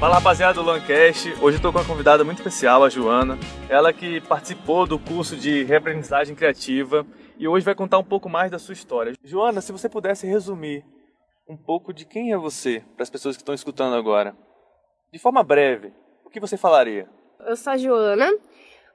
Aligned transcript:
Fala 0.00 0.14
rapaziada 0.14 0.54
do 0.54 0.62
Lancast, 0.62 1.28
hoje 1.42 1.60
tô 1.60 1.70
com 1.70 1.78
uma 1.78 1.86
convidada 1.86 2.24
muito 2.24 2.38
especial, 2.38 2.82
a 2.82 2.88
Joana. 2.88 3.36
Ela 3.68 3.92
que 3.92 4.18
participou 4.22 4.86
do 4.86 4.98
curso 4.98 5.36
de 5.36 5.62
reaprendizagem 5.64 6.34
criativa 6.34 7.06
e 7.38 7.46
hoje 7.46 7.66
vai 7.66 7.74
contar 7.74 7.98
um 7.98 8.04
pouco 8.04 8.26
mais 8.26 8.50
da 8.50 8.58
sua 8.58 8.72
história. 8.72 9.12
Joana, 9.22 9.60
se 9.60 9.70
você 9.70 9.90
pudesse 9.90 10.26
resumir 10.26 10.86
um 11.46 11.54
pouco 11.54 11.92
de 11.92 12.06
quem 12.06 12.32
é 12.32 12.38
você 12.38 12.82
para 12.94 13.02
as 13.02 13.10
pessoas 13.10 13.36
que 13.36 13.42
estão 13.42 13.54
escutando 13.54 13.94
agora, 13.94 14.34
de 15.12 15.18
forma 15.18 15.42
breve, 15.42 15.92
o 16.24 16.30
que 16.30 16.40
você 16.40 16.56
falaria? 16.56 17.06
Eu 17.40 17.54
sou 17.54 17.74
a 17.74 17.76
Joana, 17.76 18.32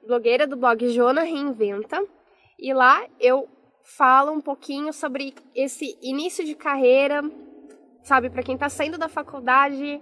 blogueira 0.04 0.44
do 0.44 0.56
blog 0.56 0.88
Joana 0.88 1.22
Reinventa, 1.22 2.04
e 2.58 2.74
lá 2.74 3.06
eu 3.20 3.48
falo 3.96 4.32
um 4.32 4.40
pouquinho 4.40 4.92
sobre 4.92 5.36
esse 5.54 5.96
início 6.02 6.44
de 6.44 6.56
carreira, 6.56 7.22
sabe, 8.02 8.28
para 8.28 8.42
quem 8.42 8.56
está 8.56 8.68
saindo 8.68 8.98
da 8.98 9.08
faculdade, 9.08 10.00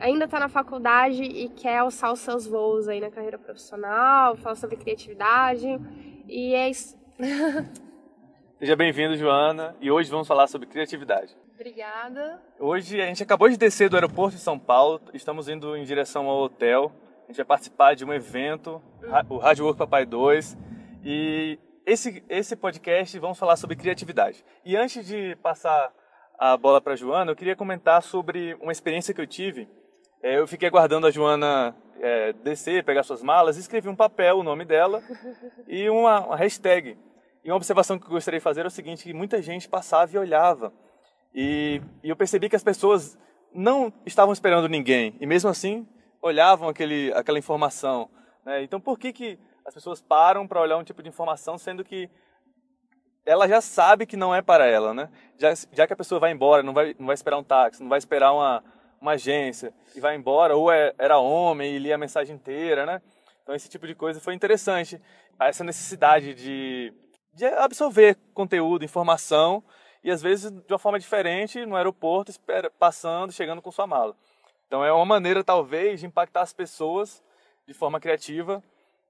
ainda 0.00 0.24
está 0.24 0.38
na 0.38 0.48
faculdade 0.48 1.22
e 1.22 1.48
quer 1.48 1.78
alçar 1.78 2.12
os 2.12 2.20
seus 2.20 2.46
voos 2.46 2.88
aí 2.88 3.00
na 3.00 3.10
carreira 3.10 3.38
profissional, 3.38 4.36
fala 4.36 4.54
sobre 4.54 4.76
criatividade, 4.76 5.66
e 6.28 6.54
é 6.54 6.70
isso. 6.70 6.98
Seja 8.58 8.76
bem-vindo, 8.76 9.16
Joana, 9.16 9.76
e 9.80 9.90
hoje 9.90 10.10
vamos 10.10 10.26
falar 10.26 10.46
sobre 10.46 10.66
criatividade. 10.66 11.36
Obrigada. 11.54 12.40
Hoje 12.58 13.00
a 13.00 13.06
gente 13.06 13.22
acabou 13.22 13.48
de 13.48 13.56
descer 13.56 13.88
do 13.88 13.96
aeroporto 13.96 14.36
de 14.36 14.42
São 14.42 14.58
Paulo, 14.58 15.00
estamos 15.12 15.48
indo 15.48 15.76
em 15.76 15.84
direção 15.84 16.26
ao 16.26 16.42
hotel. 16.42 16.92
A 17.24 17.26
gente 17.28 17.36
vai 17.36 17.46
participar 17.46 17.94
de 17.94 18.04
um 18.04 18.12
evento, 18.12 18.82
o 19.28 19.38
Rádio 19.38 19.64
Work 19.64 19.78
Papai 19.78 20.04
2, 20.04 20.58
e 21.04 21.58
esse, 21.86 22.22
esse 22.28 22.56
podcast 22.56 23.18
vamos 23.18 23.38
falar 23.38 23.56
sobre 23.56 23.76
criatividade. 23.76 24.44
E 24.64 24.76
antes 24.76 25.06
de 25.06 25.36
passar 25.36 25.92
a 26.38 26.56
bola 26.56 26.80
para 26.80 26.94
a 26.94 26.96
Joana, 26.96 27.30
eu 27.30 27.36
queria 27.36 27.56
comentar 27.56 28.02
sobre 28.02 28.54
uma 28.54 28.72
experiência 28.72 29.14
que 29.14 29.20
eu 29.20 29.26
tive. 29.26 29.68
É, 30.24 30.38
eu 30.38 30.46
fiquei 30.46 30.66
aguardando 30.66 31.06
a 31.06 31.10
Joana 31.10 31.76
é, 32.00 32.32
descer, 32.32 32.82
pegar 32.82 33.02
suas 33.02 33.22
malas, 33.22 33.58
escrevi 33.58 33.90
um 33.90 33.94
papel, 33.94 34.38
o 34.38 34.42
nome 34.42 34.64
dela 34.64 35.02
e 35.68 35.90
uma, 35.90 36.20
uma 36.20 36.36
hashtag. 36.36 36.96
E 37.44 37.50
uma 37.50 37.56
observação 37.56 37.98
que 37.98 38.06
eu 38.06 38.10
gostaria 38.10 38.40
de 38.40 38.42
fazer 38.42 38.62
é 38.62 38.66
o 38.66 38.70
seguinte, 38.70 39.04
que 39.04 39.12
muita 39.12 39.42
gente 39.42 39.68
passava 39.68 40.10
e 40.16 40.18
olhava. 40.18 40.72
E, 41.34 41.82
e 42.02 42.08
eu 42.08 42.16
percebi 42.16 42.48
que 42.48 42.56
as 42.56 42.64
pessoas 42.64 43.18
não 43.52 43.92
estavam 44.06 44.32
esperando 44.32 44.66
ninguém. 44.66 45.14
E 45.20 45.26
mesmo 45.26 45.50
assim, 45.50 45.86
olhavam 46.22 46.70
aquele, 46.70 47.12
aquela 47.12 47.38
informação. 47.38 48.08
Né? 48.46 48.62
Então, 48.62 48.80
por 48.80 48.98
que, 48.98 49.12
que 49.12 49.38
as 49.62 49.74
pessoas 49.74 50.00
param 50.00 50.48
para 50.48 50.62
olhar 50.62 50.78
um 50.78 50.84
tipo 50.84 51.02
de 51.02 51.10
informação, 51.10 51.58
sendo 51.58 51.84
que 51.84 52.08
ela 53.26 53.46
já 53.46 53.60
sabe 53.60 54.06
que 54.06 54.16
não 54.16 54.34
é 54.34 54.40
para 54.40 54.64
ela, 54.64 54.94
né? 54.94 55.10
Já, 55.36 55.52
já 55.70 55.86
que 55.86 55.92
a 55.92 55.96
pessoa 55.96 56.18
vai 56.18 56.32
embora, 56.32 56.62
não 56.62 56.72
vai, 56.72 56.96
não 56.98 57.06
vai 57.08 57.14
esperar 57.14 57.36
um 57.36 57.44
táxi, 57.44 57.82
não 57.82 57.90
vai 57.90 57.98
esperar 57.98 58.32
uma, 58.32 58.64
uma 59.04 59.12
agência 59.12 59.72
e 59.94 60.00
vai 60.00 60.16
embora, 60.16 60.56
ou 60.56 60.72
é, 60.72 60.94
era 60.98 61.18
homem 61.18 61.74
e 61.74 61.78
lia 61.78 61.94
a 61.94 61.98
mensagem 61.98 62.34
inteira, 62.34 62.86
né? 62.86 63.02
Então, 63.42 63.54
esse 63.54 63.68
tipo 63.68 63.86
de 63.86 63.94
coisa 63.94 64.18
foi 64.18 64.32
interessante. 64.32 64.98
Essa 65.38 65.62
necessidade 65.62 66.32
de, 66.32 66.90
de 67.34 67.44
absorver 67.44 68.16
conteúdo, 68.32 68.84
informação, 68.84 69.62
e 70.02 70.10
às 70.10 70.22
vezes 70.22 70.50
de 70.50 70.72
uma 70.72 70.78
forma 70.78 70.98
diferente, 70.98 71.66
no 71.66 71.76
aeroporto, 71.76 72.32
passando, 72.78 73.32
chegando 73.32 73.60
com 73.60 73.70
sua 73.70 73.86
mala. 73.86 74.16
Então, 74.66 74.82
é 74.82 74.90
uma 74.90 75.04
maneira, 75.04 75.44
talvez, 75.44 76.00
de 76.00 76.06
impactar 76.06 76.40
as 76.40 76.54
pessoas 76.54 77.22
de 77.66 77.74
forma 77.74 78.00
criativa 78.00 78.62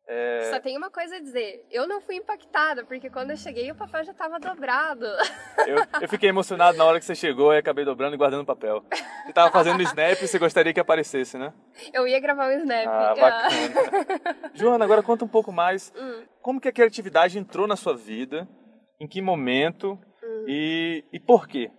é... 0.07 0.51
Só 0.51 0.61
tem 0.61 0.77
uma 0.77 0.91
coisa 0.91 1.17
a 1.17 1.21
dizer, 1.21 1.67
eu 1.71 1.89
não 1.89 2.01
fui 2.01 2.17
impactada, 2.17 2.85
porque 2.85 3.09
quando 3.09 3.31
eu 3.31 3.37
cheguei 3.39 3.71
o 3.71 3.75
papel 3.75 4.05
já 4.05 4.13
estava 4.13 4.39
dobrado. 4.39 5.07
Eu, 5.67 5.77
eu, 6.03 6.09
fiquei 6.09 6.29
emocionado 6.29 6.77
na 6.77 6.85
hora 6.85 6.99
que 6.99 7.07
você 7.07 7.15
chegou 7.15 7.55
e 7.55 7.57
acabei 7.57 7.87
dobrando 7.87 8.15
e 8.15 8.19
guardando 8.19 8.43
o 8.43 8.47
papel. 8.47 8.85
Você 8.91 9.31
estava 9.31 9.51
fazendo 9.51 9.81
snap 9.85 10.21
e 10.21 10.29
você 10.29 10.39
gostaria 10.39 10.75
que 10.75 10.81
aparecesse, 10.81 11.39
né? 11.39 11.55
Eu 11.93 12.07
ia 12.07 12.21
gravar 12.21 12.49
o 12.49 12.53
snap. 12.53 12.87
Ah, 12.87 13.15
bacana. 13.15 14.51
Joana, 14.53 14.85
agora 14.85 15.03
conta 15.03 15.25
um 15.25 15.29
pouco 15.29 15.51
mais. 15.51 15.91
Hum. 15.97 16.25
Como 16.43 16.61
que 16.61 16.69
a 16.69 16.73
criatividade 16.73 17.39
entrou 17.39 17.67
na 17.67 17.77
sua 17.77 17.97
vida? 17.97 18.47
Em 19.01 19.09
que 19.09 19.23
momento? 19.23 19.99
Hum. 20.23 20.45
E, 20.49 21.05
e 21.11 21.19
por 21.19 21.49
quê? 21.49 21.71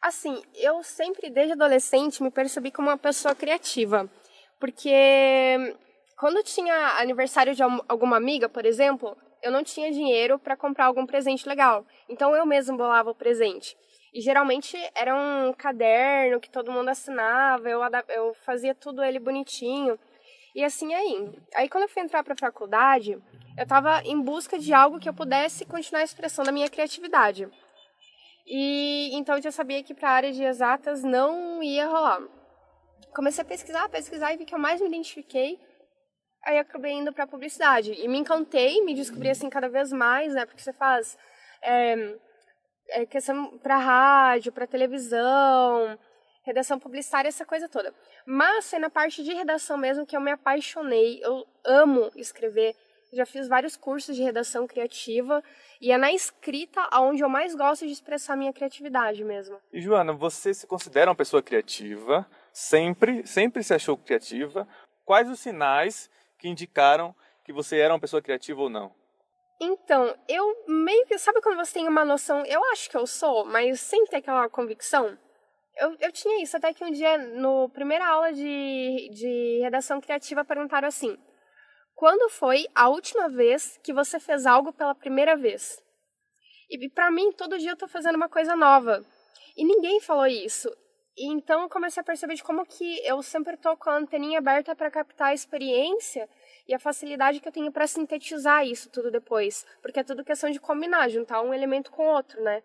Assim, 0.00 0.40
eu 0.54 0.82
sempre, 0.82 1.28
desde 1.28 1.52
adolescente, 1.52 2.22
me 2.22 2.30
percebi 2.30 2.70
como 2.70 2.88
uma 2.88 2.96
pessoa 2.96 3.34
criativa. 3.34 4.08
Porque 4.58 5.76
quando 6.18 6.42
tinha 6.42 6.74
aniversário 6.98 7.54
de 7.54 7.62
alguma 7.62 8.16
amiga, 8.16 8.48
por 8.48 8.64
exemplo, 8.64 9.16
eu 9.42 9.50
não 9.50 9.64
tinha 9.64 9.90
dinheiro 9.90 10.38
para 10.38 10.56
comprar 10.56 10.86
algum 10.86 11.04
presente 11.04 11.48
legal. 11.48 11.84
Então 12.08 12.34
eu 12.34 12.46
mesmo 12.46 12.76
bolava 12.76 13.10
o 13.10 13.14
presente. 13.14 13.76
E 14.14 14.20
geralmente 14.20 14.76
era 14.94 15.14
um 15.14 15.52
caderno 15.52 16.38
que 16.38 16.50
todo 16.50 16.70
mundo 16.70 16.88
assinava, 16.88 17.68
eu, 17.68 17.80
eu 18.10 18.34
fazia 18.44 18.74
tudo 18.74 19.02
ele 19.02 19.18
bonitinho. 19.18 19.98
E 20.54 20.62
assim 20.62 20.94
aí. 20.94 21.32
Aí 21.54 21.68
quando 21.68 21.84
eu 21.84 21.88
fui 21.88 22.02
entrar 22.02 22.22
para 22.22 22.34
a 22.34 22.36
faculdade, 22.36 23.12
eu 23.56 23.62
estava 23.62 24.02
em 24.04 24.20
busca 24.20 24.58
de 24.58 24.72
algo 24.72 25.00
que 25.00 25.08
eu 25.08 25.14
pudesse 25.14 25.64
continuar 25.64 26.04
a 26.46 26.52
minha 26.52 26.68
criatividade. 26.68 27.48
E 28.46 29.10
então 29.14 29.36
eu 29.36 29.42
já 29.42 29.50
sabia 29.50 29.82
que 29.82 29.94
para 29.94 30.10
a 30.10 30.12
área 30.12 30.32
de 30.32 30.42
exatas 30.42 31.02
não 31.02 31.62
ia 31.62 31.86
rolar. 31.86 32.20
Comecei 33.14 33.42
a 33.42 33.46
pesquisar, 33.46 33.88
pesquisar 33.88 34.32
e 34.32 34.36
vi 34.36 34.44
que 34.44 34.54
eu 34.54 34.58
mais 34.58 34.80
me 34.80 34.88
identifiquei 34.88 35.58
Aí 36.44 36.58
acabei 36.58 36.92
indo 36.92 37.12
para 37.12 37.26
publicidade 37.26 37.92
e 37.92 38.08
me 38.08 38.18
encantei, 38.18 38.82
me 38.82 38.94
descobri 38.94 39.30
assim 39.30 39.48
cada 39.48 39.68
vez 39.68 39.92
mais, 39.92 40.34
né? 40.34 40.44
Porque 40.44 40.60
você 40.60 40.72
faz 40.72 41.16
é, 41.62 42.16
é 42.88 43.06
questão 43.06 43.56
para 43.58 43.76
rádio, 43.76 44.52
para 44.52 44.66
televisão, 44.66 45.98
redação 46.44 46.78
publicitária, 46.78 47.28
essa 47.28 47.46
coisa 47.46 47.68
toda. 47.68 47.94
Mas 48.26 48.68
foi 48.68 48.78
na 48.78 48.90
parte 48.90 49.22
de 49.22 49.32
redação 49.32 49.76
mesmo 49.76 50.04
que 50.04 50.16
eu 50.16 50.20
me 50.20 50.32
apaixonei. 50.32 51.20
Eu 51.22 51.46
amo 51.64 52.10
escrever. 52.16 52.74
Já 53.12 53.26
fiz 53.26 53.46
vários 53.46 53.76
cursos 53.76 54.16
de 54.16 54.22
redação 54.22 54.66
criativa 54.66 55.44
e 55.80 55.92
é 55.92 55.98
na 55.98 56.10
escrita 56.10 56.88
onde 56.94 57.22
eu 57.22 57.28
mais 57.28 57.54
gosto 57.54 57.86
de 57.86 57.92
expressar 57.92 58.36
minha 58.36 58.54
criatividade 58.54 59.22
mesmo. 59.22 59.58
E 59.70 59.82
Joana, 59.82 60.14
você 60.14 60.54
se 60.54 60.66
considera 60.66 61.10
uma 61.10 61.16
pessoa 61.16 61.42
criativa? 61.42 62.26
Sempre, 62.52 63.26
sempre 63.26 63.62
se 63.62 63.74
achou 63.74 63.98
criativa? 63.98 64.66
Quais 65.04 65.28
os 65.28 65.40
sinais 65.40 66.10
que 66.42 66.48
indicaram 66.48 67.14
que 67.44 67.52
você 67.52 67.78
era 67.78 67.94
uma 67.94 68.00
pessoa 68.00 68.20
criativa 68.20 68.60
ou 68.60 68.68
não? 68.68 68.92
Então, 69.60 70.12
eu 70.28 70.64
meio 70.66 71.06
que. 71.06 71.16
Sabe 71.16 71.40
quando 71.40 71.56
você 71.56 71.74
tem 71.74 71.86
uma 71.86 72.04
noção? 72.04 72.44
Eu 72.44 72.64
acho 72.72 72.90
que 72.90 72.96
eu 72.96 73.06
sou, 73.06 73.44
mas 73.44 73.80
sem 73.80 74.04
ter 74.06 74.16
aquela 74.16 74.48
convicção? 74.48 75.16
Eu, 75.76 75.96
eu 76.00 76.10
tinha 76.10 76.42
isso, 76.42 76.56
até 76.56 76.74
que 76.74 76.84
um 76.84 76.90
dia, 76.90 77.16
no 77.16 77.68
primeira 77.68 78.06
aula 78.06 78.32
de, 78.32 79.08
de 79.14 79.60
redação 79.62 80.00
criativa, 80.00 80.44
perguntaram 80.44 80.88
assim: 80.88 81.16
Quando 81.94 82.28
foi 82.28 82.66
a 82.74 82.88
última 82.88 83.28
vez 83.28 83.78
que 83.84 83.92
você 83.92 84.18
fez 84.18 84.44
algo 84.44 84.72
pela 84.72 84.96
primeira 84.96 85.36
vez? 85.36 85.80
E 86.68 86.88
para 86.88 87.10
mim, 87.12 87.30
todo 87.30 87.58
dia 87.58 87.70
eu 87.70 87.76
tô 87.76 87.86
fazendo 87.86 88.16
uma 88.16 88.28
coisa 88.28 88.56
nova. 88.56 89.04
E 89.56 89.64
ninguém 89.64 90.00
falou 90.00 90.26
isso. 90.26 90.68
E 91.16 91.26
então 91.26 91.62
eu 91.62 91.68
comecei 91.68 92.00
a 92.00 92.04
perceber 92.04 92.34
de 92.34 92.42
como 92.42 92.64
que 92.64 93.06
eu 93.06 93.22
sempre 93.22 93.56
tô 93.56 93.76
com 93.76 93.90
a 93.90 93.96
anteninha 93.96 94.38
aberta 94.38 94.74
para 94.74 94.90
captar 94.90 95.28
a 95.28 95.34
experiência 95.34 96.28
e 96.66 96.74
a 96.74 96.78
facilidade 96.78 97.38
que 97.40 97.48
eu 97.48 97.52
tenho 97.52 97.70
para 97.70 97.86
sintetizar 97.86 98.66
isso 98.66 98.88
tudo 98.90 99.10
depois, 99.10 99.66
porque 99.82 100.00
é 100.00 100.04
tudo 100.04 100.24
questão 100.24 100.50
de 100.50 100.58
combinar, 100.58 101.10
juntar 101.10 101.42
um 101.42 101.52
elemento 101.52 101.90
com 101.90 102.06
outro, 102.06 102.42
né? 102.42 102.62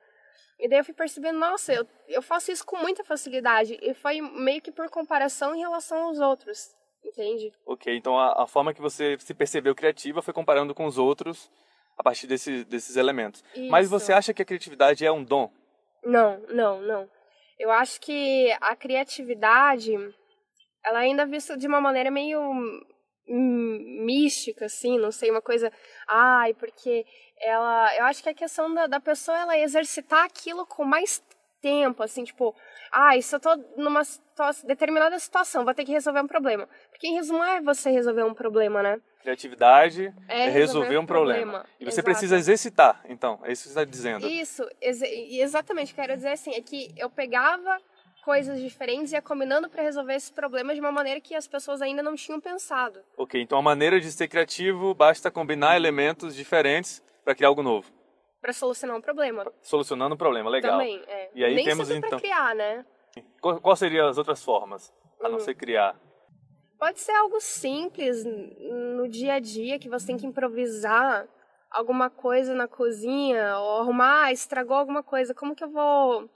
E 0.59 0.67
daí 0.67 0.79
eu 0.79 0.85
fui 0.85 0.93
percebendo, 0.93 1.37
nossa, 1.37 1.73
eu, 1.73 1.85
eu 2.07 2.21
faço 2.21 2.51
isso 2.51 2.65
com 2.65 2.77
muita 2.77 3.03
facilidade 3.03 3.77
e 3.81 3.93
foi 3.93 4.21
meio 4.21 4.61
que 4.61 4.71
por 4.71 4.89
comparação 4.89 5.53
em 5.53 5.59
relação 5.59 6.03
aos 6.03 6.19
outros, 6.19 6.75
entende? 7.03 7.53
Ok, 7.65 7.95
então 7.95 8.17
a, 8.17 8.43
a 8.43 8.47
forma 8.47 8.73
que 8.73 8.81
você 8.81 9.17
se 9.19 9.33
percebeu 9.33 9.75
criativa 9.75 10.21
foi 10.21 10.33
comparando 10.33 10.73
com 10.73 10.85
os 10.85 10.97
outros 10.97 11.51
a 11.97 12.03
partir 12.03 12.27
desse, 12.27 12.63
desses 12.63 12.95
elementos. 12.95 13.43
Isso. 13.53 13.69
Mas 13.69 13.89
você 13.89 14.13
acha 14.13 14.33
que 14.33 14.41
a 14.41 14.45
criatividade 14.45 15.05
é 15.05 15.11
um 15.11 15.23
dom? 15.23 15.51
Não, 16.03 16.39
não, 16.49 16.81
não. 16.81 17.16
Eu 17.59 17.71
acho 17.71 17.99
que 17.99 18.55
a 18.61 18.75
criatividade, 18.75 19.93
ela 20.85 20.99
ainda 20.99 21.23
é 21.23 21.25
vista 21.25 21.57
de 21.57 21.67
uma 21.67 21.81
maneira 21.81 22.11
meio 22.11 22.39
mística, 23.29 24.65
assim, 24.65 24.97
não 24.97 25.11
sei, 25.11 25.29
uma 25.29 25.41
coisa, 25.41 25.71
ai, 26.07 26.53
porque 26.53 27.05
ela, 27.39 27.95
eu 27.97 28.05
acho 28.05 28.23
que 28.23 28.29
a 28.29 28.33
questão 28.33 28.73
da, 28.73 28.87
da 28.87 28.99
pessoa, 28.99 29.37
ela 29.37 29.57
exercitar 29.57 30.23
aquilo 30.23 30.65
com 30.65 30.85
mais 30.85 31.21
tempo, 31.61 32.03
assim, 32.03 32.23
tipo, 32.23 32.55
ah, 32.91 33.19
se 33.21 33.35
eu 33.35 33.39
tô 33.39 33.55
numa 33.75 34.01
determinada 34.65 35.17
situação, 35.19 35.65
vou 35.65 35.73
ter 35.73 35.85
que 35.85 35.91
resolver 35.91 36.21
um 36.21 36.27
problema. 36.27 36.67
Porque, 36.89 37.07
em 37.07 37.15
resumo, 37.15 37.43
é 37.43 37.61
você 37.61 37.89
resolver 37.89 38.23
um 38.23 38.33
problema, 38.33 38.81
né? 38.81 38.99
Criatividade 39.21 40.13
é, 40.27 40.45
é 40.45 40.49
resolver 40.49 40.97
um 40.97 41.05
problema. 41.05 41.59
problema. 41.59 41.65
E 41.79 41.85
você 41.85 41.99
Exato. 41.99 42.05
precisa 42.05 42.37
exercitar, 42.37 43.01
então, 43.09 43.39
é 43.43 43.51
isso 43.51 43.63
que 43.63 43.69
você 43.69 43.79
está 43.79 43.83
dizendo. 43.83 44.27
Isso, 44.27 44.67
ex 44.81 45.01
exatamente, 45.01 45.93
quero 45.93 46.15
dizer 46.15 46.29
assim, 46.29 46.53
é 46.53 46.61
que 46.61 46.93
eu 46.97 47.09
pegava 47.09 47.77
coisas 48.23 48.59
diferentes 48.59 49.11
e 49.11 49.15
ia 49.15 49.21
combinando 49.21 49.69
para 49.69 49.81
resolver 49.81 50.13
esses 50.13 50.29
problemas 50.29 50.75
de 50.75 50.81
uma 50.81 50.91
maneira 50.91 51.19
que 51.21 51.33
as 51.33 51.47
pessoas 51.47 51.81
ainda 51.81 52.03
não 52.03 52.15
tinham 52.15 52.41
pensado. 52.41 52.99
Ok, 53.15 53.41
então 53.41 53.57
a 53.57 53.61
maneira 53.61 53.99
de 54.01 54.11
ser 54.11 54.27
criativo 54.27 54.93
basta 54.93 55.31
combinar 55.31 55.77
elementos 55.77 56.35
diferentes 56.35 57.01
para 57.23 57.33
criar 57.33 57.47
algo 57.47 57.63
novo 57.63 57.96
para 58.47 58.53
solucionar 58.53 58.95
um 58.95 59.01
problema. 59.01 59.51
Solucionando 59.61 60.15
um 60.15 60.17
problema, 60.17 60.49
legal. 60.49 60.77
Também, 60.77 61.03
é. 61.05 61.29
E 61.35 61.43
aí 61.43 61.53
Nem 61.53 61.65
temos 61.65 61.91
então. 61.91 62.11
Pra 62.11 62.17
criar, 62.17 62.55
né? 62.55 62.85
Qual, 63.41 63.59
qual 63.59 63.75
seriam 63.75 64.07
as 64.07 64.17
outras 64.17 64.41
formas 64.41 64.93
a 65.21 65.27
hum. 65.27 65.33
não 65.33 65.39
ser 65.39 65.53
criar? 65.53 65.99
Pode 66.79 66.97
ser 67.01 67.11
algo 67.11 67.41
simples 67.41 68.23
no 68.23 69.09
dia 69.09 69.33
a 69.33 69.39
dia 69.39 69.77
que 69.77 69.89
você 69.89 70.07
tem 70.07 70.17
que 70.17 70.25
improvisar 70.25 71.27
alguma 71.69 72.09
coisa 72.09 72.53
na 72.53 72.69
cozinha 72.69 73.57
ou 73.57 73.81
arrumar, 73.81 74.27
ah, 74.27 74.31
estragou 74.31 74.77
alguma 74.77 75.03
coisa. 75.03 75.33
Como 75.33 75.53
que 75.53 75.65
eu 75.65 75.69
vou 75.69 76.29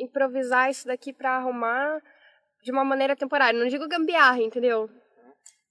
improvisar 0.00 0.68
isso 0.68 0.88
daqui 0.88 1.12
para 1.12 1.36
arrumar 1.36 2.02
de 2.64 2.72
uma 2.72 2.84
maneira 2.84 3.14
temporária? 3.14 3.56
Não 3.56 3.68
digo 3.68 3.86
gambiarra, 3.86 4.42
entendeu? 4.42 4.90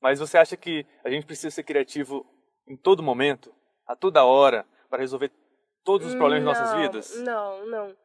Mas 0.02 0.20
você 0.20 0.38
acha 0.38 0.56
que 0.56 0.86
a 1.04 1.10
gente 1.10 1.26
precisa 1.26 1.52
ser 1.52 1.64
criativo 1.64 2.26
em 2.66 2.78
todo 2.78 3.04
momento, 3.04 3.54
a 3.86 3.94
toda 3.94 4.24
hora, 4.24 4.66
para 4.90 5.02
resolver 5.02 5.32
todos 5.84 6.08
os 6.08 6.16
problemas 6.16 6.46
não, 6.46 6.54
de 6.54 6.60
nossas 6.60 6.80
vidas? 6.80 7.22
Não, 7.22 7.66
não. 7.68 7.96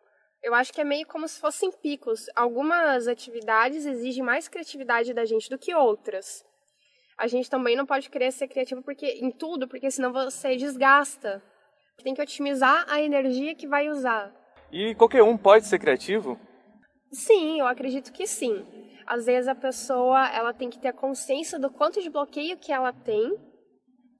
Eu 0.42 0.54
acho 0.54 0.72
que 0.72 0.80
é 0.80 0.84
meio 0.84 1.06
como 1.06 1.26
se 1.26 1.40
fossem 1.40 1.72
picos. 1.72 2.26
Algumas 2.36 3.08
atividades 3.08 3.84
exigem 3.84 4.22
mais 4.22 4.48
criatividade 4.48 5.12
da 5.12 5.24
gente 5.24 5.50
do 5.50 5.58
que 5.58 5.74
outras. 5.74 6.44
A 7.18 7.26
gente 7.26 7.48
também 7.48 7.76
não 7.76 7.86
pode 7.86 8.10
querer 8.10 8.30
ser 8.30 8.46
criativo 8.46 8.82
porque 8.82 9.06
em 9.06 9.30
tudo, 9.30 9.66
porque 9.66 9.90
senão 9.90 10.12
você 10.12 10.54
desgasta. 10.56 11.42
Tem 12.02 12.14
que 12.14 12.22
otimizar 12.22 12.84
a 12.88 13.00
energia 13.00 13.54
que 13.54 13.66
vai 13.66 13.88
usar. 13.88 14.32
E 14.70 14.94
qualquer 14.94 15.22
um 15.22 15.36
pode 15.36 15.66
ser 15.66 15.78
criativo? 15.78 16.38
Sim, 17.10 17.58
eu 17.58 17.66
acredito 17.66 18.12
que 18.12 18.26
sim. 18.26 18.66
Às 19.06 19.24
vezes 19.26 19.48
a 19.48 19.54
pessoa 19.54 20.28
ela 20.28 20.52
tem 20.52 20.68
que 20.68 20.78
ter 20.78 20.88
a 20.88 20.92
consciência 20.92 21.58
do 21.58 21.70
quanto 21.70 22.02
de 22.02 22.10
bloqueio 22.10 22.58
que 22.58 22.72
ela 22.72 22.92
tem 22.92 23.36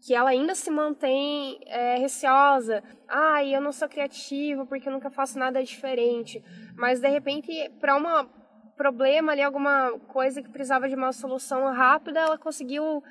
que 0.00 0.14
ela 0.14 0.30
ainda 0.30 0.54
se 0.54 0.70
mantém 0.70 1.58
é, 1.66 1.96
receosa. 1.98 2.82
Ah, 3.08 3.44
eu 3.44 3.60
não 3.60 3.72
sou 3.72 3.88
criativa 3.88 4.64
porque 4.66 4.88
eu 4.88 4.92
nunca 4.92 5.10
faço 5.10 5.38
nada 5.38 5.62
diferente. 5.62 6.42
Mas 6.76 7.00
de 7.00 7.08
repente, 7.08 7.50
para 7.80 7.96
um 7.96 8.28
problema 8.76 9.32
ali, 9.32 9.42
alguma 9.42 9.98
coisa 10.08 10.42
que 10.42 10.50
precisava 10.50 10.88
de 10.88 10.94
uma 10.94 11.12
solução 11.12 11.72
rápida, 11.72 12.20
ela 12.20 12.38
conseguiu 12.38 13.02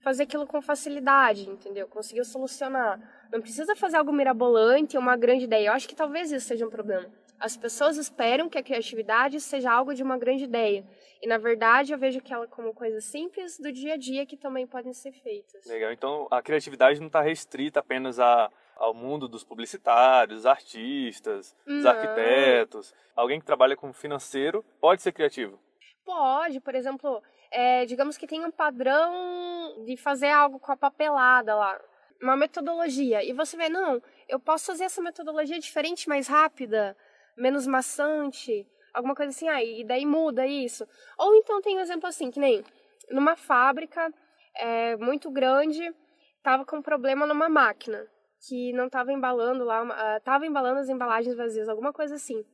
fazer 0.00 0.24
aquilo 0.24 0.46
com 0.46 0.60
facilidade, 0.60 1.48
entendeu? 1.48 1.88
Conseguiu 1.88 2.24
solucionar. 2.24 3.00
Não 3.32 3.40
precisa 3.40 3.74
fazer 3.74 3.96
algo 3.96 4.12
mirabolante, 4.12 4.96
uma 4.96 5.16
grande 5.16 5.44
ideia. 5.44 5.68
Eu 5.68 5.72
acho 5.72 5.88
que 5.88 5.96
talvez 5.96 6.30
isso 6.30 6.46
seja 6.46 6.66
um 6.66 6.70
problema. 6.70 7.08
As 7.38 7.56
pessoas 7.56 7.96
esperam 7.96 8.48
que 8.48 8.58
a 8.58 8.62
criatividade 8.62 9.40
seja 9.40 9.70
algo 9.70 9.94
de 9.94 10.02
uma 10.02 10.16
grande 10.16 10.44
ideia. 10.44 10.86
E 11.20 11.26
na 11.26 11.38
verdade 11.38 11.92
eu 11.92 11.98
vejo 11.98 12.20
que 12.20 12.32
ela 12.32 12.46
como 12.46 12.72
coisas 12.72 13.04
simples 13.04 13.58
do 13.58 13.70
dia 13.70 13.94
a 13.94 13.96
dia 13.96 14.26
que 14.26 14.36
também 14.36 14.66
podem 14.66 14.92
ser 14.92 15.12
feitas. 15.12 15.64
Legal. 15.66 15.92
Então 15.92 16.26
a 16.30 16.40
criatividade 16.42 16.98
não 16.98 17.08
está 17.08 17.20
restrita 17.20 17.80
apenas 17.80 18.18
a, 18.18 18.50
ao 18.76 18.94
mundo 18.94 19.28
dos 19.28 19.44
publicitários, 19.44 20.46
artistas, 20.46 21.54
dos 21.66 21.84
não. 21.84 21.90
arquitetos. 21.90 22.94
Alguém 23.14 23.38
que 23.38 23.46
trabalha 23.46 23.76
com 23.76 23.92
financeiro 23.92 24.64
pode 24.80 25.02
ser 25.02 25.12
criativo. 25.12 25.58
Pode, 26.04 26.60
por 26.60 26.74
exemplo, 26.74 27.22
é, 27.50 27.84
digamos 27.84 28.16
que 28.16 28.26
tem 28.26 28.44
um 28.44 28.50
padrão 28.50 29.84
de 29.84 29.96
fazer 29.96 30.28
algo 30.28 30.58
com 30.58 30.72
a 30.72 30.76
papelada 30.76 31.54
lá, 31.54 31.80
uma 32.22 32.36
metodologia, 32.36 33.24
e 33.24 33.32
você 33.32 33.56
vê, 33.56 33.68
não, 33.68 34.00
eu 34.28 34.38
posso 34.38 34.66
fazer 34.66 34.84
essa 34.84 35.02
metodologia 35.02 35.58
diferente, 35.58 36.08
mais 36.08 36.28
rápida, 36.28 36.96
menos 37.36 37.66
maçante, 37.66 38.66
alguma 38.92 39.14
coisa 39.14 39.30
assim, 39.30 39.48
ah, 39.48 39.62
e 39.62 39.84
daí 39.84 40.06
muda 40.06 40.46
isso. 40.46 40.86
Ou 41.18 41.34
então 41.36 41.60
tem 41.60 41.76
um 41.76 41.80
exemplo 41.80 42.08
assim, 42.08 42.30
que 42.30 42.40
nem 42.40 42.64
numa 43.10 43.36
fábrica 43.36 44.12
é, 44.56 44.96
muito 44.96 45.30
grande, 45.30 45.94
tava 46.42 46.64
com 46.64 46.80
problema 46.80 47.26
numa 47.26 47.48
máquina, 47.48 48.06
que 48.48 48.72
não 48.72 48.88
tava 48.88 49.12
embalando 49.12 49.64
lá, 49.64 49.82
uh, 49.82 50.20
tava 50.22 50.46
embalando 50.46 50.80
as 50.80 50.88
embalagens 50.88 51.36
vazias, 51.36 51.68
alguma 51.68 51.92
coisa 51.92 52.14
assim. 52.14 52.44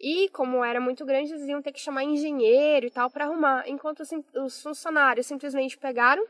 E 0.00 0.28
como 0.30 0.64
era 0.64 0.80
muito 0.80 1.04
grande, 1.04 1.32
eles 1.32 1.46
iam 1.46 1.62
ter 1.62 1.72
que 1.72 1.80
chamar 1.80 2.04
engenheiro 2.04 2.86
e 2.86 2.90
tal 2.90 3.10
para 3.10 3.24
arrumar, 3.24 3.68
enquanto 3.68 4.00
os, 4.00 4.10
os 4.34 4.62
funcionários 4.62 5.26
simplesmente 5.26 5.78
pegaram, 5.78 6.24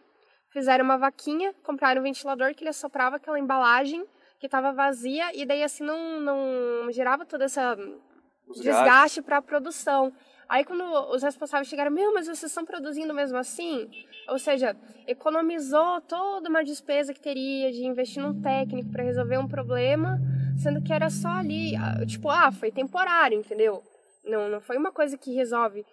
fizeram 0.51 0.85
uma 0.85 0.97
vaquinha, 0.97 1.55
compraram 1.63 2.01
um 2.01 2.05
ventilador 2.05 2.55
que 2.55 2.63
ele 2.63 2.71
assoprava 2.71 3.17
aquela 3.17 3.39
embalagem 3.39 4.05
que 4.39 4.47
estava 4.47 4.73
vazia 4.73 5.35
e 5.35 5.45
daí 5.47 5.63
assim 5.63 5.85
não, 5.85 6.21
não 6.21 6.93
gerava 6.93 7.25
toda 7.25 7.45
essa 7.45 7.77
desgaste 8.55 9.23
para 9.23 9.39
a 9.39 9.43
produção. 9.43 10.13
Aí 10.49 10.65
quando 10.65 10.85
os 11.11 11.23
responsáveis 11.23 11.69
chegaram, 11.69 11.91
meu, 11.91 12.15
mas 12.15 12.27
vocês 12.27 12.45
estão 12.45 12.65
produzindo 12.65 13.13
mesmo 13.13 13.37
assim? 13.37 13.91
Ou 14.29 14.39
seja, 14.39 14.77
economizou 15.07 16.01
toda 16.03 16.49
uma 16.49 16.63
despesa 16.63 17.13
que 17.13 17.21
teria 17.21 17.73
de 17.73 17.85
investir 17.85 18.23
num 18.23 18.41
técnico 18.41 18.91
para 18.91 19.03
resolver 19.03 19.39
um 19.39 19.49
problema, 19.49 20.21
sendo 20.63 20.83
que 20.83 20.93
era 20.93 21.11
só 21.11 21.29
ali, 21.29 21.73
tipo, 22.07 22.31
ah, 22.31 22.53
foi 22.53 22.71
temporário, 22.71 23.39
entendeu? 23.39 23.83
Não, 24.25 24.49
não 24.49 24.61
foi 24.61 24.77
uma 24.77 24.93
coisa 24.93 25.17
que 25.19 25.35
resolve. 25.35 25.85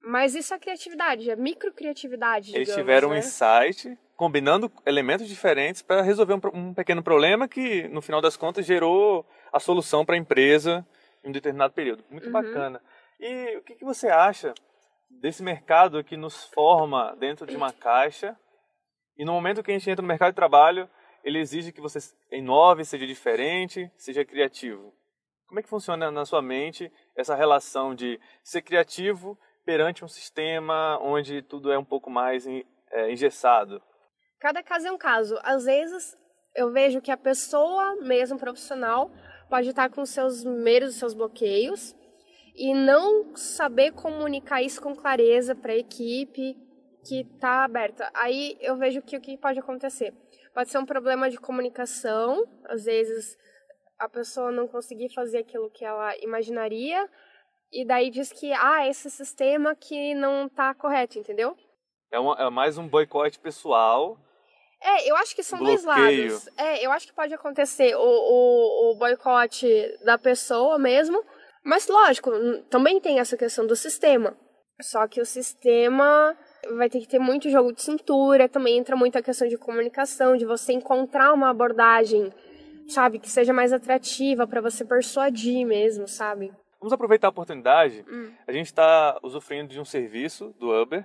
Mas 0.00 0.34
isso 0.34 0.54
é 0.54 0.58
criatividade, 0.58 1.28
é 1.28 1.34
microcriatividade. 1.34 2.54
Eles 2.54 2.68
digamos, 2.68 2.74
tiveram 2.74 3.08
né? 3.08 3.16
um 3.16 3.18
insight 3.18 3.98
combinando 4.18 4.70
elementos 4.84 5.28
diferentes 5.28 5.80
para 5.80 6.02
resolver 6.02 6.34
um, 6.34 6.40
um 6.52 6.74
pequeno 6.74 7.04
problema 7.04 7.46
que, 7.46 7.86
no 7.86 8.02
final 8.02 8.20
das 8.20 8.36
contas, 8.36 8.66
gerou 8.66 9.24
a 9.52 9.60
solução 9.60 10.04
para 10.04 10.16
a 10.16 10.18
empresa 10.18 10.84
em 11.22 11.28
um 11.28 11.32
determinado 11.32 11.72
período. 11.72 12.02
Muito 12.10 12.26
uhum. 12.26 12.32
bacana. 12.32 12.82
E 13.20 13.56
o 13.58 13.62
que, 13.62 13.76
que 13.76 13.84
você 13.84 14.08
acha 14.08 14.52
desse 15.08 15.40
mercado 15.40 16.02
que 16.02 16.16
nos 16.16 16.46
forma 16.46 17.14
dentro 17.20 17.46
de 17.46 17.56
uma 17.56 17.72
caixa 17.72 18.36
e 19.16 19.24
no 19.24 19.32
momento 19.32 19.62
que 19.62 19.70
a 19.70 19.74
gente 19.74 19.88
entra 19.88 20.02
no 20.02 20.08
mercado 20.08 20.30
de 20.30 20.36
trabalho, 20.36 20.90
ele 21.22 21.38
exige 21.38 21.70
que 21.70 21.80
você 21.80 22.00
inove, 22.32 22.84
seja 22.84 23.06
diferente, 23.06 23.88
seja 23.96 24.24
criativo. 24.24 24.92
Como 25.46 25.60
é 25.60 25.62
que 25.62 25.68
funciona 25.68 26.10
na 26.10 26.24
sua 26.24 26.42
mente 26.42 26.92
essa 27.16 27.36
relação 27.36 27.94
de 27.94 28.20
ser 28.42 28.62
criativo 28.62 29.38
perante 29.64 30.04
um 30.04 30.08
sistema 30.08 30.98
onde 31.00 31.40
tudo 31.40 31.70
é 31.70 31.78
um 31.78 31.84
pouco 31.84 32.10
mais 32.10 32.48
é, 32.48 33.12
engessado? 33.12 33.80
Cada 34.40 34.62
caso 34.62 34.86
é 34.86 34.92
um 34.92 34.98
caso. 34.98 35.38
Às 35.42 35.64
vezes 35.64 36.16
eu 36.54 36.70
vejo 36.72 37.00
que 37.00 37.10
a 37.10 37.16
pessoa, 37.16 37.96
mesmo 37.96 38.38
profissional, 38.38 39.10
pode 39.48 39.68
estar 39.68 39.90
com 39.90 40.04
seus 40.04 40.44
medos, 40.44 40.96
seus 40.96 41.14
bloqueios 41.14 41.94
e 42.54 42.74
não 42.74 43.36
saber 43.36 43.92
comunicar 43.92 44.62
isso 44.62 44.80
com 44.80 44.94
clareza 44.94 45.54
para 45.54 45.72
a 45.72 45.76
equipe 45.76 46.56
que 47.06 47.20
está 47.20 47.64
aberta. 47.64 48.10
Aí 48.14 48.56
eu 48.60 48.76
vejo 48.76 49.02
que 49.02 49.16
o 49.16 49.20
que 49.20 49.36
pode 49.36 49.58
acontecer 49.58 50.14
pode 50.58 50.70
ser 50.70 50.78
um 50.78 50.86
problema 50.86 51.30
de 51.30 51.38
comunicação, 51.38 52.44
às 52.64 52.84
vezes 52.84 53.38
a 53.96 54.08
pessoa 54.08 54.50
não 54.50 54.66
conseguir 54.66 55.08
fazer 55.14 55.38
aquilo 55.38 55.70
que 55.70 55.84
ela 55.84 56.16
imaginaria 56.18 57.08
e 57.72 57.86
daí 57.86 58.10
diz 58.10 58.32
que 58.32 58.52
ah 58.52 58.84
esse 58.84 59.08
sistema 59.08 59.76
que 59.76 60.16
não 60.16 60.46
está 60.46 60.74
correto, 60.74 61.16
entendeu? 61.16 61.56
É, 62.10 62.18
uma, 62.18 62.34
é 62.42 62.50
mais 62.50 62.76
um 62.76 62.88
boicote 62.88 63.38
pessoal 63.38 64.18
é, 64.80 65.10
eu 65.10 65.16
acho 65.16 65.34
que 65.34 65.42
são 65.42 65.58
Bloqueio. 65.58 65.82
dois 65.82 65.84
lados. 65.84 66.48
É, 66.56 66.84
eu 66.84 66.92
acho 66.92 67.06
que 67.06 67.12
pode 67.12 67.34
acontecer 67.34 67.94
o, 67.96 68.00
o, 68.00 68.92
o 68.92 68.98
boicote 68.98 69.68
da 70.04 70.16
pessoa 70.16 70.78
mesmo, 70.78 71.22
mas 71.64 71.88
lógico, 71.88 72.30
também 72.70 73.00
tem 73.00 73.18
essa 73.18 73.36
questão 73.36 73.66
do 73.66 73.74
sistema. 73.74 74.36
Só 74.80 75.08
que 75.08 75.20
o 75.20 75.26
sistema 75.26 76.36
vai 76.76 76.88
ter 76.88 77.00
que 77.00 77.08
ter 77.08 77.18
muito 77.18 77.50
jogo 77.50 77.72
de 77.72 77.82
cintura, 77.82 78.48
também 78.48 78.78
entra 78.78 78.94
muito 78.94 79.18
a 79.18 79.22
questão 79.22 79.48
de 79.48 79.58
comunicação, 79.58 80.36
de 80.36 80.44
você 80.44 80.72
encontrar 80.72 81.32
uma 81.32 81.50
abordagem, 81.50 82.32
sabe, 82.88 83.18
que 83.18 83.28
seja 83.28 83.52
mais 83.52 83.72
atrativa 83.72 84.46
para 84.46 84.60
você 84.60 84.84
persuadir 84.84 85.66
mesmo, 85.66 86.06
sabe? 86.06 86.52
Vamos 86.78 86.92
aproveitar 86.92 87.26
a 87.26 87.30
oportunidade. 87.30 88.04
Hum. 88.08 88.32
A 88.46 88.52
gente 88.52 88.66
está 88.66 89.18
usufruindo 89.22 89.68
de 89.68 89.80
um 89.80 89.84
serviço 89.84 90.54
do 90.60 90.70
Uber 90.70 91.04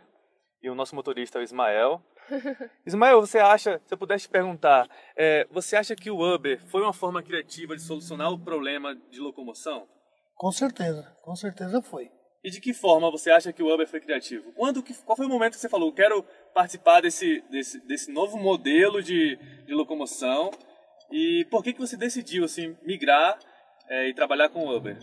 e 0.62 0.70
o 0.70 0.76
nosso 0.76 0.96
motorista 0.96 1.40
é 1.40 1.42
o 1.42 1.44
Ismael. 1.44 2.00
Ismael, 2.86 3.22
você 3.22 3.40
acha, 3.40 3.82
se 3.86 3.94
eu 3.94 3.98
pudesse 3.98 4.26
te 4.26 4.30
perguntar, 4.30 4.90
é, 5.16 5.48
você 5.52 5.76
acha 5.76 5.96
que 5.96 6.10
o 6.10 6.20
Uber 6.20 6.62
foi 6.68 6.82
uma 6.82 6.94
forma 6.94 7.22
criativa 7.22 7.76
de 7.76 7.82
solucionar 7.82 8.32
o 8.32 8.40
problema 8.40 8.96
de 9.10 9.20
locomoção? 9.20 9.88
Com 10.36 10.52
certeza, 10.52 11.04
com 11.22 11.36
certeza 11.36 11.82
foi. 11.82 12.10
E 12.44 12.50
de 12.50 12.60
que 12.60 12.74
forma 12.74 13.10
você 13.10 13.32
acha 13.32 13.54
que 13.54 13.64
o 13.64 13.74
Uber 13.74 13.88
foi 13.88 14.02
criativo? 14.02 14.52
Quando, 14.54 14.84
qual 15.06 15.16
foi 15.16 15.26
o 15.26 15.30
momento 15.30 15.54
que 15.54 15.60
você 15.60 15.70
falou, 15.70 15.94
quero 15.94 16.24
participar 16.54 17.02
desse, 17.02 17.42
desse, 17.50 17.80
desse 17.88 18.12
novo 18.12 18.38
modelo 18.38 19.02
de, 19.02 19.38
de 19.66 19.74
locomoção? 19.74 20.52
E 21.10 21.46
por 21.50 21.64
que, 21.64 21.72
que 21.72 21.80
você 21.80 21.96
decidiu 21.96 22.44
assim, 22.44 22.76
migrar 22.84 23.40
é, 23.88 24.10
e 24.10 24.14
trabalhar 24.14 24.50
com 24.50 24.66
o 24.66 24.76
Uber? 24.76 24.98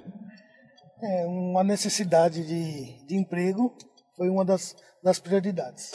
É, 1.03 1.25
uma 1.27 1.65
necessidade 1.65 2.47
de, 2.47 3.07
de 3.07 3.17
emprego 3.17 3.75
foi 4.17 4.29
uma 4.29 4.45
das, 4.45 4.77
das 5.03 5.19
prioridades. 5.19 5.93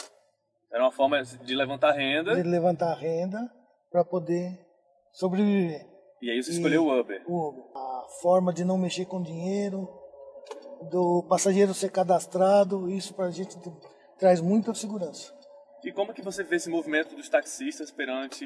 Era 0.72 0.84
uma 0.84 0.92
forma 0.92 1.22
de 1.22 1.54
levantar 1.54 1.92
renda. 1.92 2.34
De 2.34 2.42
levantar 2.42 2.94
renda 2.94 3.50
para 3.90 4.04
poder 4.04 4.58
sobreviver. 5.12 5.86
E 6.20 6.30
aí 6.30 6.42
você 6.42 6.52
escolheu 6.52 6.84
o 6.84 7.00
Uber. 7.00 7.22
O 7.26 7.48
Uber. 7.48 7.64
A 7.74 8.06
forma 8.20 8.52
de 8.52 8.64
não 8.64 8.76
mexer 8.76 9.06
com 9.06 9.22
dinheiro, 9.22 9.88
do 10.90 11.24
passageiro 11.28 11.72
ser 11.72 11.90
cadastrado, 11.90 12.90
isso 12.90 13.14
para 13.14 13.26
a 13.26 13.30
gente 13.30 13.56
traz 14.18 14.40
muita 14.40 14.74
segurança. 14.74 15.34
E 15.84 15.92
como 15.92 16.12
que 16.12 16.22
você 16.22 16.42
vê 16.42 16.56
esse 16.56 16.68
movimento 16.68 17.14
dos 17.14 17.28
taxistas 17.28 17.90
perante 17.90 18.44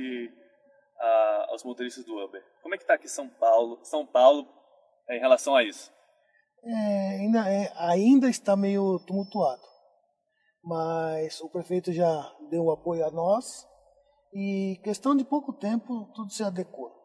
a, 0.99 1.47
aos 1.50 1.65
motoristas 1.65 2.05
do 2.05 2.19
Uber? 2.23 2.43
Como 2.62 2.75
é 2.75 2.79
que 2.79 2.85
está 2.85 2.95
aqui 2.95 3.09
São 3.09 3.29
Paulo, 3.29 3.79
São 3.83 4.05
Paulo 4.05 4.47
em 5.09 5.19
relação 5.19 5.57
a 5.57 5.65
isso? 5.65 5.91
É, 6.62 7.09
ainda, 7.21 7.50
é, 7.50 7.73
ainda 7.77 8.29
está 8.29 8.55
meio 8.55 8.99
tumultuado 9.07 9.70
mas 10.62 11.40
o 11.40 11.49
prefeito 11.49 11.93
já 11.93 12.37
deu 12.50 12.71
apoio 12.71 13.05
a 13.05 13.11
nós 13.11 13.67
e 14.33 14.81
questão 14.85 15.17
de 15.17 15.25
pouco 15.25 15.52
tempo 15.52 16.11
tudo 16.14 16.33
se 16.33 16.43
adequou. 16.43 17.00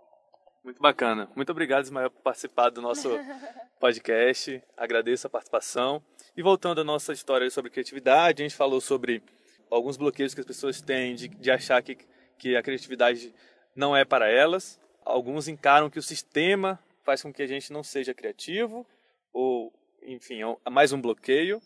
Muito 0.64 0.82
bacana. 0.82 1.30
Muito 1.36 1.52
obrigado, 1.52 1.84
Ismael, 1.84 2.10
por 2.10 2.22
participar 2.22 2.70
do 2.70 2.82
nosso 2.82 3.10
podcast. 3.80 4.64
Agradeço 4.76 5.28
a 5.28 5.30
participação. 5.30 6.02
E 6.36 6.42
voltando 6.42 6.82
à 6.82 6.84
nossa 6.84 7.14
história 7.14 7.50
sobre 7.52 7.70
criatividade, 7.70 8.42
a 8.42 8.46
gente 8.46 8.58
falou 8.58 8.82
sobre 8.82 9.24
alguns 9.70 9.96
bloqueios 9.96 10.34
que 10.34 10.40
as 10.40 10.46
pessoas 10.46 10.82
têm 10.82 11.14
de, 11.14 11.28
de 11.28 11.52
achar 11.52 11.82
que, 11.84 11.96
que 12.38 12.56
a 12.56 12.64
criatividade 12.64 13.34
não 13.76 13.96
é 13.96 14.04
para 14.04 14.28
elas. 14.28 14.80
Alguns 15.04 15.48
encaram 15.48 15.90
que 15.90 16.00
o 16.00 16.04
sistema 16.04 16.80
faz 17.04 17.22
com 17.22 17.32
que 17.32 17.44
a 17.44 17.48
gente 17.48 17.72
não 17.72 17.84
seja 17.84 18.14
criativo, 18.14 18.88
ou, 19.32 19.72
enfim, 20.02 20.40
é 20.66 20.70
mais 20.70 20.92
um 20.92 21.00
bloqueio. 21.00 21.62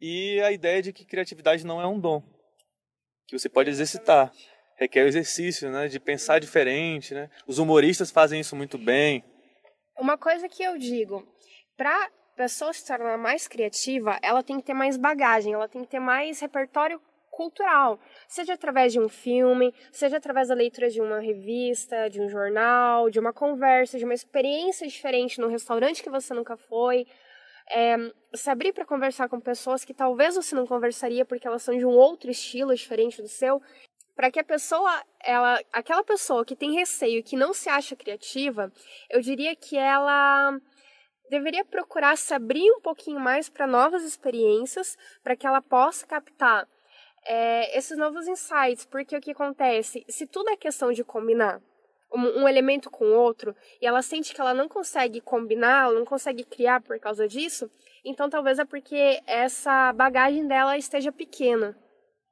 E 0.00 0.40
a 0.42 0.52
ideia 0.52 0.82
de 0.82 0.92
que 0.92 1.04
criatividade 1.04 1.64
não 1.64 1.80
é 1.80 1.86
um 1.86 1.98
dom, 1.98 2.22
que 3.26 3.38
você 3.38 3.48
pode 3.48 3.70
exercitar. 3.70 4.32
Requer 4.78 5.04
o 5.04 5.08
exercício, 5.08 5.70
né, 5.70 5.88
de 5.88 5.98
pensar 5.98 6.38
diferente, 6.38 7.14
né? 7.14 7.30
Os 7.46 7.58
humoristas 7.58 8.10
fazem 8.10 8.40
isso 8.40 8.54
muito 8.54 8.76
bem. 8.76 9.24
Uma 9.98 10.18
coisa 10.18 10.50
que 10.50 10.62
eu 10.62 10.76
digo, 10.76 11.26
para 11.76 12.10
pessoa 12.36 12.72
se 12.74 12.86
tornar 12.86 13.16
mais 13.16 13.48
criativa, 13.48 14.18
ela 14.22 14.42
tem 14.42 14.58
que 14.58 14.66
ter 14.66 14.74
mais 14.74 14.98
bagagem, 14.98 15.54
ela 15.54 15.66
tem 15.66 15.82
que 15.82 15.88
ter 15.88 15.98
mais 15.98 16.38
repertório 16.40 17.00
cultural, 17.30 18.00
seja 18.28 18.54
através 18.54 18.92
de 18.92 19.00
um 19.00 19.08
filme, 19.08 19.74
seja 19.92 20.16
através 20.16 20.48
da 20.48 20.54
leitura 20.54 20.88
de 20.88 21.00
uma 21.00 21.20
revista, 21.20 22.08
de 22.08 22.20
um 22.20 22.28
jornal, 22.28 23.10
de 23.10 23.20
uma 23.20 23.32
conversa, 23.32 23.98
de 23.98 24.04
uma 24.04 24.14
experiência 24.14 24.86
diferente 24.86 25.38
no 25.40 25.48
restaurante 25.48 26.02
que 26.02 26.10
você 26.10 26.32
nunca 26.32 26.56
foi. 26.56 27.06
É, 27.70 27.96
se 28.34 28.48
abrir 28.48 28.72
para 28.72 28.84
conversar 28.84 29.28
com 29.28 29.40
pessoas 29.40 29.84
que 29.84 29.92
talvez 29.92 30.36
você 30.36 30.54
não 30.54 30.66
conversaria 30.66 31.24
porque 31.24 31.46
elas 31.46 31.62
são 31.62 31.76
de 31.76 31.84
um 31.84 31.90
outro 31.90 32.30
estilo 32.30 32.74
diferente 32.74 33.20
do 33.20 33.28
seu, 33.28 33.60
para 34.14 34.30
que 34.30 34.38
a 34.40 34.44
pessoa, 34.44 35.04
ela, 35.22 35.60
aquela 35.72 36.02
pessoa 36.02 36.44
que 36.44 36.56
tem 36.56 36.72
receio, 36.72 37.22
que 37.22 37.36
não 37.36 37.52
se 37.52 37.68
acha 37.68 37.94
criativa, 37.94 38.72
eu 39.10 39.20
diria 39.20 39.54
que 39.54 39.76
ela 39.76 40.58
deveria 41.28 41.64
procurar 41.64 42.16
se 42.16 42.32
abrir 42.32 42.70
um 42.72 42.80
pouquinho 42.80 43.20
mais 43.20 43.48
para 43.48 43.66
novas 43.66 44.04
experiências, 44.04 44.96
para 45.22 45.36
que 45.36 45.46
ela 45.46 45.60
possa 45.60 46.06
captar 46.06 46.66
é, 47.26 47.76
esses 47.76 47.98
novos 47.98 48.26
insights, 48.26 48.86
porque 48.86 49.16
o 49.16 49.20
que 49.20 49.32
acontece? 49.32 50.04
Se 50.08 50.26
tudo 50.26 50.48
é 50.50 50.56
questão 50.56 50.92
de 50.92 51.02
combinar 51.02 51.60
um, 52.12 52.48
elemento 52.48 52.90
com 52.90 53.04
o 53.04 53.14
outro 53.14 53.54
e 53.80 53.86
ela 53.86 54.02
sente 54.02 54.34
que 54.34 54.40
ela 54.40 54.54
não 54.54 54.68
consegue 54.68 55.20
combinar, 55.20 55.84
ela 55.84 55.98
não 55.98 56.04
consegue 56.04 56.44
criar 56.44 56.80
por 56.80 56.98
causa 56.98 57.26
disso, 57.26 57.70
então 58.04 58.30
talvez 58.30 58.58
é 58.58 58.64
porque 58.64 59.20
essa 59.26 59.92
bagagem 59.92 60.46
dela 60.46 60.76
esteja 60.76 61.10
pequena. 61.10 61.76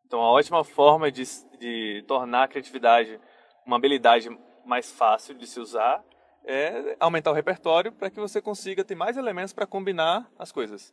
Então, 0.06 0.20
a 0.20 0.30
ótima 0.30 0.62
forma 0.62 1.10
de, 1.10 1.24
de 1.58 2.04
tornar 2.06 2.44
a 2.44 2.48
criatividade 2.48 3.20
uma 3.66 3.76
habilidade 3.76 4.28
mais 4.64 4.92
fácil 4.92 5.34
de 5.34 5.46
se 5.46 5.58
usar 5.58 6.04
é 6.46 6.96
aumentar 7.00 7.30
o 7.30 7.34
repertório 7.34 7.90
para 7.90 8.10
que 8.10 8.20
você 8.20 8.40
consiga 8.40 8.84
ter 8.84 8.94
mais 8.94 9.16
elementos 9.16 9.52
para 9.52 9.66
combinar 9.66 10.30
as 10.38 10.52
coisas. 10.52 10.92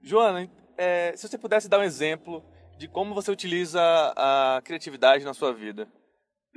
Joana, 0.00 0.48
é, 0.76 1.12
se 1.16 1.28
você 1.28 1.36
pudesse 1.36 1.68
dar 1.68 1.80
um 1.80 1.82
exemplo 1.82 2.44
de 2.78 2.88
como 2.88 3.14
você 3.14 3.30
utiliza 3.30 3.80
a 4.16 4.60
criatividade 4.64 5.24
na 5.24 5.34
sua 5.34 5.52
vida, 5.52 5.88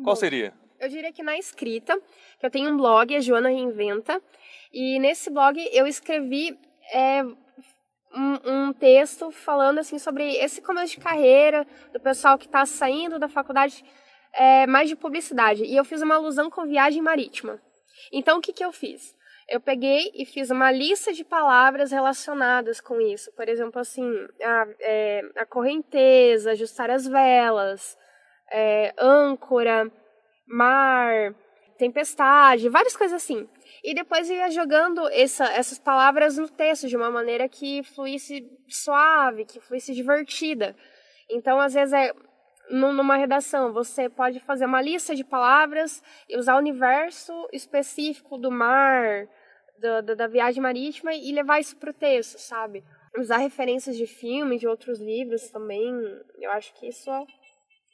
qual 0.03 0.13
Bom, 0.13 0.15
seria? 0.15 0.53
Eu 0.85 0.89
diria 0.89 1.11
que 1.11 1.23
na 1.23 1.35
escrita, 1.35 1.99
que 2.39 2.45
eu 2.45 2.51
tenho 2.51 2.69
um 2.69 2.77
blog, 2.77 3.15
a 3.15 3.19
Joana 3.19 3.49
Reinventa, 3.49 4.21
e 4.71 4.99
nesse 4.99 5.31
blog 5.31 5.59
eu 5.73 5.87
escrevi 5.87 6.55
é, 6.93 7.23
um, 7.23 8.67
um, 8.67 8.71
texto 8.71 9.31
falando 9.31 9.79
assim 9.79 9.97
sobre 9.97 10.35
esse 10.35 10.61
começo 10.61 10.93
de 10.93 10.99
carreira 10.99 11.65
do 11.91 11.99
pessoal 11.99 12.37
que 12.37 12.45
está 12.45 12.67
saindo 12.67 13.17
da 13.17 13.27
faculdade 13.27 13.83
é, 14.31 14.67
mais 14.67 14.87
de 14.87 14.95
publicidade. 14.95 15.63
E 15.63 15.75
eu 15.75 15.83
fiz 15.83 16.03
uma 16.03 16.17
alusão 16.17 16.51
com 16.51 16.67
viagem 16.67 17.01
marítima. 17.01 17.59
Então, 18.13 18.37
o 18.37 18.41
que, 18.41 18.53
que 18.53 18.63
eu 18.63 18.71
fiz? 18.71 19.15
Eu 19.49 19.59
peguei 19.59 20.11
e 20.13 20.23
fiz 20.23 20.51
uma 20.51 20.71
lista 20.71 21.11
de 21.11 21.23
palavras 21.23 21.91
relacionadas 21.91 22.79
com 22.79 23.01
isso. 23.01 23.31
Por 23.31 23.49
exemplo, 23.49 23.81
assim, 23.81 24.07
a, 24.39 24.67
é, 24.81 25.21
a 25.35 25.47
correnteza, 25.47 26.51
ajustar 26.51 26.91
as 26.91 27.07
velas, 27.07 27.97
é, 28.51 28.93
âncora, 28.99 29.91
mar, 30.47 31.33
tempestade, 31.77 32.69
várias 32.69 32.95
coisas 32.95 33.21
assim. 33.21 33.47
E 33.83 33.93
depois 33.93 34.29
ia 34.29 34.49
jogando 34.49 35.07
essa, 35.09 35.45
essas 35.45 35.77
palavras 35.77 36.37
no 36.37 36.49
texto 36.49 36.87
de 36.87 36.95
uma 36.95 37.11
maneira 37.11 37.47
que 37.47 37.83
fluísse 37.83 38.49
suave, 38.67 39.45
que 39.45 39.59
fluísse 39.59 39.93
divertida. 39.93 40.75
Então, 41.29 41.59
às 41.59 41.73
vezes, 41.73 41.93
é, 41.93 42.13
numa 42.69 43.15
redação, 43.15 43.73
você 43.73 44.09
pode 44.09 44.39
fazer 44.39 44.65
uma 44.65 44.81
lista 44.81 45.15
de 45.15 45.23
palavras 45.23 46.01
e 46.29 46.37
usar 46.37 46.55
o 46.55 46.59
universo 46.59 47.47
específico 47.51 48.37
do 48.37 48.51
mar, 48.51 49.27
do, 49.79 50.01
do, 50.01 50.15
da 50.15 50.27
viagem 50.27 50.61
marítima 50.61 51.13
e 51.13 51.31
levar 51.31 51.59
isso 51.59 51.75
para 51.77 51.91
o 51.91 51.93
texto, 51.93 52.39
sabe? 52.39 52.83
Usar 53.17 53.37
referências 53.37 53.95
de 53.95 54.07
filme, 54.07 54.57
de 54.57 54.67
outros 54.67 54.99
livros 54.99 55.49
também, 55.49 55.93
eu 56.39 56.51
acho 56.51 56.73
que 56.73 56.87
isso 56.87 57.09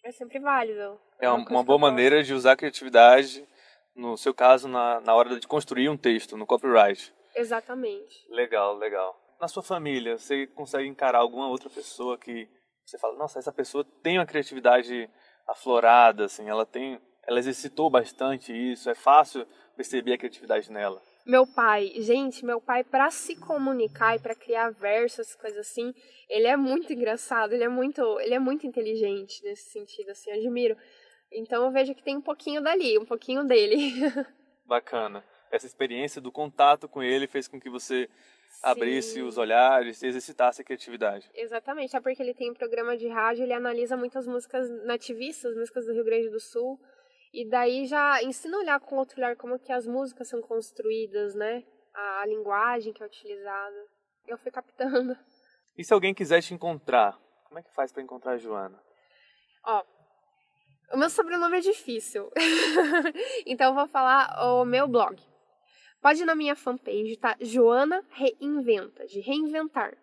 é 0.03 0.11
sempre 0.11 0.39
válido. 0.39 0.99
É 1.19 1.29
uma, 1.29 1.47
uma 1.47 1.63
boa 1.63 1.79
maneira 1.79 2.23
de 2.23 2.33
usar 2.33 2.53
a 2.53 2.55
criatividade, 2.55 3.47
no 3.95 4.17
seu 4.17 4.33
caso, 4.33 4.67
na, 4.67 4.99
na 5.01 5.13
hora 5.13 5.39
de 5.39 5.47
construir 5.47 5.89
um 5.89 5.97
texto, 5.97 6.37
no 6.37 6.45
copyright. 6.45 7.13
Exatamente. 7.35 8.25
Legal, 8.29 8.75
legal. 8.77 9.15
Na 9.39 9.47
sua 9.47 9.63
família, 9.63 10.17
você 10.17 10.47
consegue 10.47 10.87
encarar 10.87 11.19
alguma 11.19 11.47
outra 11.47 11.69
pessoa 11.69 12.17
que 12.17 12.47
você 12.85 12.97
fala, 12.97 13.17
nossa, 13.17 13.39
essa 13.39 13.51
pessoa 13.51 13.85
tem 14.03 14.17
uma 14.17 14.25
criatividade 14.25 15.09
aflorada, 15.47 16.25
assim, 16.25 16.49
ela 16.49 16.65
tem, 16.65 16.99
ela 17.25 17.39
exercitou 17.39 17.89
bastante 17.89 18.51
isso, 18.51 18.89
é 18.89 18.95
fácil 18.95 19.47
perceber 19.75 20.13
a 20.13 20.17
criatividade 20.17 20.71
nela. 20.71 21.01
Meu 21.25 21.45
pai, 21.45 21.91
gente, 21.97 22.43
meu 22.43 22.59
pai 22.59 22.83
para 22.83 23.11
se 23.11 23.35
comunicar 23.35 24.15
e 24.15 24.19
para 24.19 24.33
criar 24.33 24.71
versos, 24.71 25.35
coisas 25.35 25.59
assim, 25.59 25.93
ele 26.27 26.47
é 26.47 26.57
muito 26.57 26.91
engraçado, 26.91 27.53
ele 27.53 27.63
é 27.63 27.69
muito, 27.69 28.19
ele 28.19 28.33
é 28.33 28.39
muito 28.39 28.65
inteligente 28.65 29.43
nesse 29.43 29.69
sentido, 29.69 30.09
assim, 30.11 30.31
admiro. 30.31 30.75
Então 31.31 31.65
eu 31.65 31.71
vejo 31.71 31.93
que 31.93 32.03
tem 32.03 32.17
um 32.17 32.21
pouquinho 32.21 32.61
dali, 32.61 32.97
um 32.97 33.05
pouquinho 33.05 33.43
dele. 33.43 33.93
Bacana. 34.65 35.23
Essa 35.51 35.65
experiência 35.65 36.21
do 36.21 36.31
contato 36.31 36.87
com 36.87 37.03
ele 37.03 37.27
fez 37.27 37.47
com 37.47 37.59
que 37.59 37.69
você 37.69 38.09
abrisse 38.63 39.21
os 39.21 39.37
olhares 39.37 40.01
e 40.01 40.07
exercitasse 40.07 40.61
a 40.61 40.65
criatividade. 40.65 41.29
Exatamente, 41.33 41.95
é 41.95 41.99
porque 41.99 42.21
ele 42.21 42.33
tem 42.33 42.51
um 42.51 42.53
programa 42.53 42.95
de 42.97 43.07
rádio, 43.07 43.43
ele 43.43 43.53
analisa 43.53 43.97
muitas 43.97 44.27
músicas 44.27 44.69
nativistas, 44.85 45.55
músicas 45.55 45.85
do 45.85 45.93
Rio 45.93 46.05
Grande 46.05 46.29
do 46.29 46.39
Sul, 46.39 46.79
e 47.33 47.49
daí 47.49 47.85
já 47.85 48.21
ensina 48.23 48.57
a 48.57 48.59
olhar 48.59 48.79
com 48.79 48.97
outro 48.97 49.17
olhar 49.17 49.35
como 49.35 49.57
que 49.57 49.71
as 49.71 49.87
músicas 49.87 50.27
são 50.27 50.41
construídas, 50.41 51.33
né? 51.33 51.63
A, 51.93 52.21
a 52.21 52.25
linguagem 52.25 52.91
que 52.91 53.01
é 53.01 53.05
utilizada. 53.05 53.87
Eu 54.27 54.37
fui 54.37 54.51
captando. 54.51 55.17
E 55.77 55.85
se 55.85 55.93
alguém 55.93 56.13
quiser 56.13 56.41
te 56.41 56.53
encontrar, 56.53 57.17
como 57.45 57.57
é 57.57 57.63
que 57.63 57.73
faz 57.73 57.93
para 57.93 58.03
encontrar 58.03 58.33
a 58.33 58.37
Joana? 58.37 58.77
Ó, 59.65 59.81
o 60.91 60.97
meu 60.97 61.09
sobrenome 61.09 61.57
é 61.57 61.61
difícil. 61.61 62.29
então 63.47 63.69
eu 63.69 63.75
vou 63.75 63.87
falar 63.87 64.37
o 64.45 64.65
meu 64.65 64.85
blog. 64.85 65.17
Pode 66.01 66.23
ir 66.23 66.25
na 66.25 66.35
minha 66.35 66.55
fanpage, 66.55 67.15
tá? 67.17 67.37
Joana 67.39 68.03
Reinventa, 68.09 69.07
de 69.07 69.21
reinventar. 69.21 69.97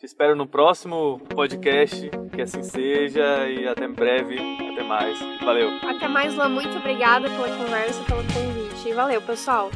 Te 0.00 0.06
espero 0.06 0.34
no 0.34 0.46
próximo 0.46 1.20
podcast, 1.28 2.10
que 2.34 2.40
assim 2.40 2.62
seja, 2.62 3.46
e 3.50 3.68
até 3.68 3.86
breve, 3.86 4.38
até 4.72 4.82
mais. 4.82 5.18
Valeu. 5.44 5.68
Até 5.82 6.08
mais, 6.08 6.34
Luan. 6.34 6.48
Muito 6.48 6.74
obrigada 6.74 7.28
pela 7.28 7.54
conversa, 7.54 8.02
pelo 8.04 8.22
convite. 8.32 8.94
Valeu, 8.94 9.20
pessoal. 9.20 9.70